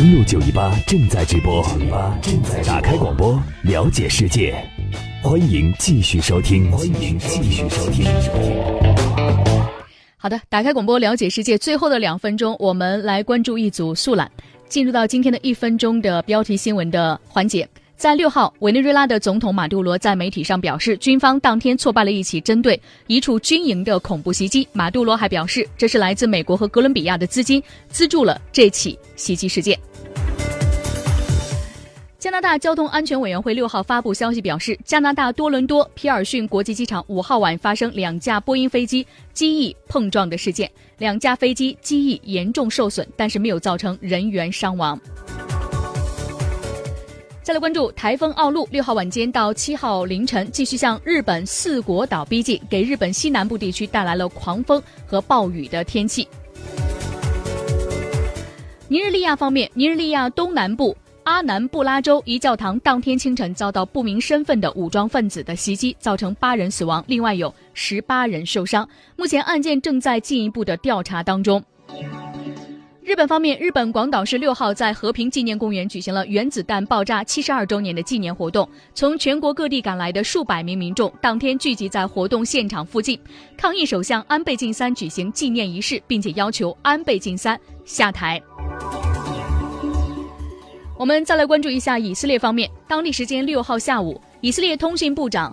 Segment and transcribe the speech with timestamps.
[0.00, 4.56] 登录九一八正在直播，八正在打开广播，了解世界。
[5.22, 8.06] 欢迎继续收听，欢迎继续收听。
[10.16, 11.58] 好的，打开广播，了解世界。
[11.58, 14.30] 最后的两分钟，我们来关注一组速览，
[14.70, 17.68] 进入到今天的一分钟的标题新闻的环节。
[18.00, 24.66] 在六号，委内瑞拉的总统马杜罗在媒体上表示，军方当天挫败了一起针对一处军营的恐怖袭击。
[24.72, 29.78] 马杜罗还表示，这是来自美国和哥伦比亚的资金资助了这起袭击事件。
[32.18, 44.98] 加拿大交通安全委员会六号发布消息表示，加拿大多伦多皮尔逊国际机场五号晚发生两架波音飞机机翼碰撞的事件，两架飞机机翼严重受损，但是没有造成人员伤亡。
[47.50, 56.28] 再来关注台风奥路，六号晚间到七号凌晨继续向日本四国岛逼近，给日本西南部地区带来了狂风和暴雨的天气。
[58.86, 68.88] 尼日利亚方面，尼日利亚东南部阿南布拉州一教堂当天清晨遭到不明身份的武装分子的袭击，造成八人死亡，另外有十八人受伤。
[69.16, 71.60] 目前案件正在进一步的调查当中。
[73.10, 78.68] 日本方面，日本广岛市六号在和平纪念公园举行了原子弹爆炸七十二周年的纪念活动。
[78.94, 83.18] 从全国各地赶来的数百名民众当天聚集在活动现场附近，
[83.56, 88.40] 抗议首相安倍晋三举行纪念仪式，并且要求安倍晋三下台。
[90.96, 95.52] 我们再来关注一下以色列方面，当地时间六号下午，以色列通信部长。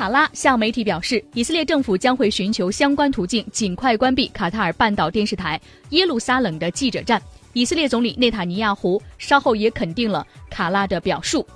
[0.00, 7.20] 卡拉向媒体表示，以色列政府将会寻求相关途径，尽快关闭卡塔尔半岛电视台耶路撒冷的记者站。
[7.52, 11.46] 以色列总理内塔尼亚胡稍后也肯定了卡拉的表述。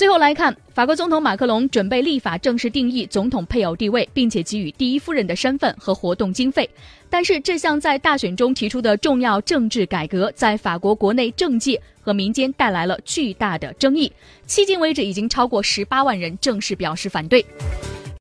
[0.00, 6.66] 最后来看，法国总统马克龙准备立法正式定义总统配偶地位，并且给予第一夫人的身份和活动经费。
[7.10, 14.10] 但是，这项在大选中提出的重要政治改革，在法国国内政界和民间带来了巨大的争议。
[14.48, 17.44] 迄今为止，已经超过十八万人正式表示反对。